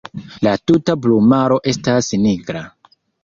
La 0.45 0.53
tuta 0.69 0.95
plumaro 1.03 1.59
estas 1.73 2.09
nigra. 2.25 2.65